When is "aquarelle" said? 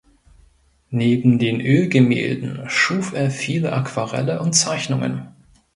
3.73-4.41